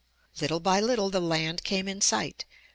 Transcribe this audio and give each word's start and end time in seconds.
Little 0.41 0.59
by 0.59 0.79
little 0.81 1.11
the 1.11 1.19
land 1.19 1.63
came 1.63 1.87
in 1.87 2.01
sight. 2.01 2.45